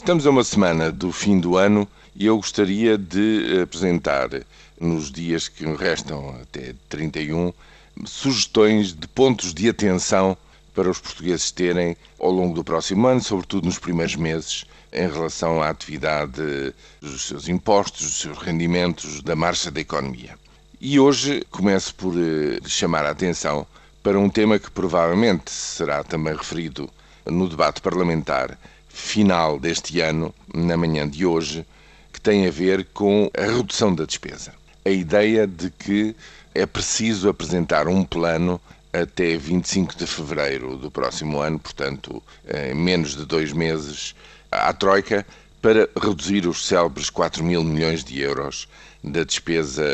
Estamos 0.00 0.26
a 0.26 0.30
uma 0.30 0.42
semana 0.42 0.90
do 0.90 1.12
fim 1.12 1.38
do 1.38 1.58
ano 1.58 1.86
e 2.16 2.24
eu 2.24 2.36
gostaria 2.38 2.96
de 2.96 3.60
apresentar, 3.62 4.30
nos 4.80 5.12
dias 5.12 5.46
que 5.46 5.66
restam 5.74 6.30
até 6.40 6.74
31, 6.88 7.52
sugestões 8.06 8.94
de 8.94 9.06
pontos 9.06 9.52
de 9.52 9.68
atenção 9.68 10.34
para 10.74 10.88
os 10.88 10.98
portugueses 10.98 11.50
terem 11.50 11.98
ao 12.18 12.30
longo 12.30 12.54
do 12.54 12.64
próximo 12.64 13.06
ano, 13.06 13.20
sobretudo 13.22 13.66
nos 13.66 13.78
primeiros 13.78 14.16
meses, 14.16 14.64
em 14.90 15.06
relação 15.06 15.62
à 15.62 15.68
atividade 15.68 16.72
dos 16.98 17.26
seus 17.26 17.46
impostos, 17.46 18.06
dos 18.06 18.20
seus 18.20 18.38
rendimentos, 18.38 19.20
da 19.20 19.36
marcha 19.36 19.70
da 19.70 19.82
economia. 19.82 20.34
E 20.80 20.98
hoje 20.98 21.44
começo 21.50 21.94
por 21.94 22.14
eh, 22.16 22.58
chamar 22.66 23.04
a 23.04 23.10
atenção 23.10 23.66
para 24.02 24.18
um 24.18 24.30
tema 24.30 24.58
que 24.58 24.70
provavelmente 24.70 25.50
será 25.50 26.02
também 26.02 26.34
referido 26.34 26.88
no 27.26 27.46
debate 27.46 27.82
parlamentar 27.82 28.58
final 28.90 29.58
deste 29.58 30.00
ano, 30.00 30.34
na 30.52 30.76
manhã 30.76 31.08
de 31.08 31.24
hoje, 31.24 31.64
que 32.12 32.20
tem 32.20 32.46
a 32.46 32.50
ver 32.50 32.86
com 32.92 33.30
a 33.36 33.42
redução 33.42 33.94
da 33.94 34.04
despesa. 34.04 34.52
A 34.84 34.90
ideia 34.90 35.46
de 35.46 35.70
que 35.70 36.14
é 36.54 36.66
preciso 36.66 37.28
apresentar 37.28 37.86
um 37.88 38.04
plano 38.04 38.60
até 38.92 39.36
25 39.36 39.96
de 39.96 40.06
fevereiro 40.06 40.76
do 40.76 40.90
próximo 40.90 41.40
ano, 41.40 41.58
portanto, 41.58 42.22
em 42.52 42.74
menos 42.74 43.16
de 43.16 43.24
dois 43.24 43.52
meses, 43.52 44.14
à 44.50 44.72
Troika, 44.72 45.24
para 45.62 45.88
reduzir 46.00 46.46
os 46.46 46.66
célebres 46.66 47.08
4 47.08 47.44
mil 47.44 47.62
milhões 47.62 48.02
de 48.02 48.20
euros 48.20 48.66
da 49.04 49.22
despesa 49.22 49.84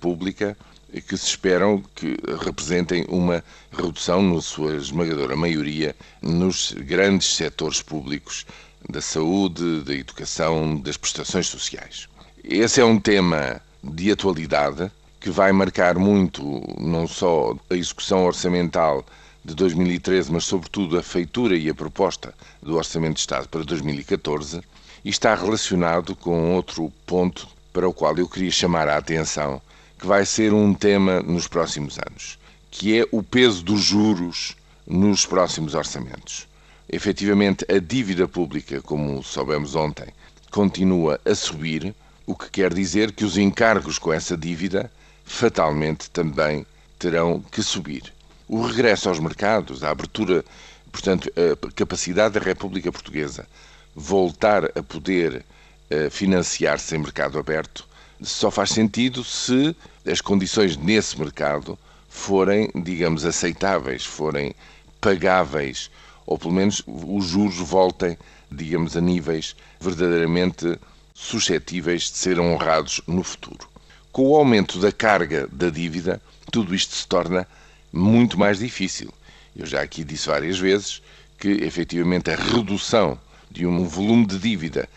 pública, 0.00 0.56
que 1.00 1.16
se 1.16 1.26
esperam 1.26 1.82
que 1.94 2.16
representem 2.44 3.04
uma 3.08 3.42
redução, 3.70 4.22
na 4.22 4.40
sua 4.40 4.76
esmagadora 4.76 5.36
maioria, 5.36 5.94
nos 6.22 6.72
grandes 6.72 7.34
setores 7.34 7.82
públicos 7.82 8.46
da 8.88 9.00
saúde, 9.00 9.82
da 9.82 9.94
educação, 9.94 10.76
das 10.76 10.96
prestações 10.96 11.46
sociais. 11.46 12.08
Esse 12.42 12.80
é 12.80 12.84
um 12.84 12.98
tema 12.98 13.60
de 13.82 14.10
atualidade 14.10 14.90
que 15.20 15.30
vai 15.30 15.50
marcar 15.52 15.98
muito 15.98 16.62
não 16.78 17.06
só 17.06 17.56
a 17.68 17.74
execução 17.74 18.24
orçamental 18.24 19.04
de 19.44 19.54
2013, 19.54 20.32
mas 20.32 20.44
sobretudo 20.44 20.98
a 20.98 21.02
feitura 21.02 21.56
e 21.56 21.68
a 21.68 21.74
proposta 21.74 22.34
do 22.62 22.76
Orçamento 22.76 23.14
de 23.14 23.20
Estado 23.20 23.48
para 23.48 23.62
2014, 23.62 24.60
e 25.04 25.08
está 25.08 25.34
relacionado 25.34 26.16
com 26.16 26.54
outro 26.54 26.92
ponto 27.06 27.46
para 27.72 27.88
o 27.88 27.92
qual 27.92 28.16
eu 28.16 28.28
queria 28.28 28.50
chamar 28.50 28.88
a 28.88 28.96
atenção, 28.96 29.60
que 29.98 30.06
vai 30.06 30.24
ser 30.24 30.52
um 30.52 30.74
tema 30.74 31.20
nos 31.22 31.48
próximos 31.48 31.98
anos, 31.98 32.38
que 32.70 33.00
é 33.00 33.06
o 33.10 33.22
peso 33.22 33.62
dos 33.62 33.82
juros 33.82 34.56
nos 34.86 35.24
próximos 35.24 35.74
orçamentos. 35.74 36.46
Efetivamente, 36.88 37.64
a 37.70 37.78
dívida 37.78 38.28
pública, 38.28 38.80
como 38.82 39.22
soubemos 39.22 39.74
ontem, 39.74 40.06
continua 40.50 41.20
a 41.24 41.34
subir, 41.34 41.94
o 42.26 42.34
que 42.34 42.50
quer 42.50 42.72
dizer 42.72 43.12
que 43.12 43.24
os 43.24 43.36
encargos 43.36 43.98
com 43.98 44.12
essa 44.12 44.36
dívida 44.36 44.90
fatalmente 45.24 46.10
também 46.10 46.66
terão 46.98 47.40
que 47.40 47.62
subir. 47.62 48.12
O 48.48 48.62
regresso 48.62 49.08
aos 49.08 49.18
mercados, 49.18 49.82
a 49.82 49.90
abertura, 49.90 50.44
portanto, 50.92 51.30
a 51.36 51.72
capacidade 51.72 52.34
da 52.34 52.44
República 52.44 52.92
Portuguesa 52.92 53.46
voltar 53.94 54.66
a 54.78 54.82
poder 54.82 55.44
uh, 55.90 56.10
financiar-se 56.10 56.94
em 56.94 56.98
mercado 56.98 57.38
aberto 57.38 57.88
só 58.22 58.50
faz 58.50 58.70
sentido 58.70 59.22
se 59.24 59.74
as 60.06 60.20
condições 60.20 60.76
nesse 60.76 61.18
mercado 61.18 61.78
forem, 62.08 62.70
digamos, 62.74 63.24
aceitáveis, 63.24 64.04
forem 64.04 64.54
pagáveis, 65.00 65.90
ou 66.24 66.38
pelo 66.38 66.54
menos 66.54 66.82
os 66.86 67.26
juros 67.26 67.56
voltem, 67.56 68.16
digamos, 68.50 68.96
a 68.96 69.00
níveis 69.00 69.54
verdadeiramente 69.80 70.78
suscetíveis 71.14 72.04
de 72.04 72.18
ser 72.18 72.40
honrados 72.40 73.00
no 73.06 73.22
futuro. 73.22 73.68
Com 74.12 74.28
o 74.28 74.36
aumento 74.36 74.78
da 74.78 74.90
carga 74.90 75.48
da 75.52 75.68
dívida, 75.68 76.20
tudo 76.50 76.74
isto 76.74 76.94
se 76.94 77.06
torna 77.06 77.46
muito 77.92 78.38
mais 78.38 78.58
difícil. 78.58 79.12
Eu 79.54 79.66
já 79.66 79.82
aqui 79.82 80.04
disse 80.04 80.28
várias 80.28 80.58
vezes 80.58 81.02
que, 81.38 81.48
efetivamente, 81.48 82.30
a 82.30 82.36
redução 82.36 83.18
de 83.50 83.66
um 83.66 83.84
volume 83.86 84.26
de 84.26 84.38
dívida 84.38 84.88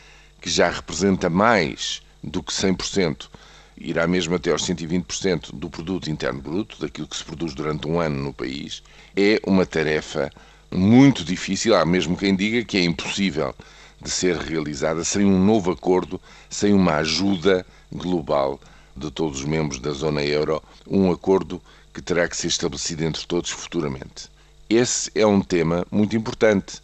que 0.42 0.50
já 0.50 0.70
representa 0.70 1.30
mais 1.30 2.02
do 2.24 2.44
que 2.44 2.52
100%, 2.52 3.28
irá 3.78 4.06
mesmo 4.06 4.36
até 4.36 4.52
aos 4.52 4.64
120% 4.64 5.54
do 5.54 5.70
produto 5.70 6.12
interno 6.12 6.42
bruto, 6.42 6.80
daquilo 6.80 7.08
que 7.08 7.16
se 7.16 7.24
produz 7.24 7.54
durante 7.54 7.88
um 7.88 8.00
ano 8.00 8.22
no 8.22 8.34
país, 8.34 8.84
é 9.16 9.40
uma 9.46 9.66
tarefa 9.66 10.30
muito 10.72 11.24
difícil, 11.24 11.76
há 11.76 11.86
mesmo 11.86 12.18
quem 12.18 12.36
diga 12.36 12.64
que 12.64 12.78
é 12.78 12.84
impossível 12.84 13.56
de 14.02 14.10
ser 14.10 14.38
realizada 14.38 15.04
sem 15.04 15.26
um 15.26 15.44
novo 15.44 15.72
acordo, 15.72 16.22
sem 16.50 16.74
uma 16.74 16.96
ajuda 16.96 17.66
global 17.92 18.60
de 18.96 19.10
todos 19.10 19.40
os 19.40 19.46
membros 19.46 19.80
da 19.80 19.92
zona 19.92 20.24
euro, 20.24 20.62
um 20.88 21.12
acordo 21.12 21.62
que 21.94 22.02
terá 22.02 22.28
que 22.28 22.38
ser 22.38 22.48
estabelecido 22.48 23.04
entre 23.04 23.26
todos 23.26 23.50
futuramente. 23.50 24.30
Esse 24.70 25.10
é 25.16 25.26
um 25.26 25.42
tema 25.42 25.86
muito 25.90 26.16
importante, 26.16 26.82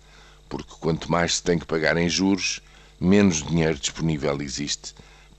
porque 0.49 0.73
quanto 0.79 1.11
mais 1.11 1.35
se 1.35 1.43
tem 1.43 1.59
que 1.59 1.65
pagar 1.65 1.97
em 1.97 2.09
juros, 2.09 2.61
menos 2.99 3.43
dinheiro 3.43 3.77
disponível 3.77 4.41
existe 4.41 4.95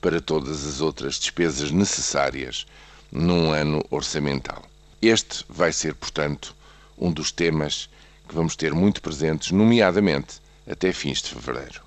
para 0.07 0.21
todas 0.21 0.65
as 0.65 0.79
outras 0.79 1.19
despesas 1.19 1.69
necessárias 1.69 2.65
num 3.11 3.51
ano 3.51 3.83
orçamental. 3.91 4.63
Este 5.01 5.43
vai 5.49 5.73
ser, 5.73 5.93
portanto, 5.95 6.55
um 6.97 7.11
dos 7.11 7.29
temas 7.29 7.89
que 8.25 8.33
vamos 8.33 8.55
ter 8.55 8.73
muito 8.73 9.01
presentes, 9.01 9.51
nomeadamente 9.51 10.39
até 10.65 10.93
fins 10.93 11.21
de 11.21 11.31
fevereiro. 11.31 11.86